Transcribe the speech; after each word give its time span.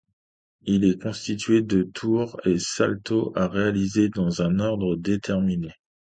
Ils 0.63 0.93
sont 0.93 0.97
constitués 0.97 1.61
de 1.61 1.83
Tour 1.83 2.41
et 2.43 2.57
Salto 2.57 3.33
à 3.35 3.47
réaliser 3.47 4.09
dans 4.09 4.41
un 4.41 4.59
ordre 4.59 4.95
déterminé. 4.95 5.73